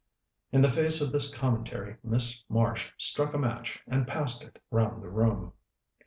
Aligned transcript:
In 0.51 0.63
the 0.63 0.71
face 0.71 0.99
of 0.99 1.11
this 1.11 1.31
commentary 1.31 1.97
Miss 2.03 2.43
Marsh 2.49 2.89
struck 2.97 3.35
a 3.35 3.37
match, 3.37 3.83
and 3.85 4.07
passed 4.07 4.43
it 4.43 4.57
round 4.71 5.03
the 5.03 5.09
room. 5.09 5.53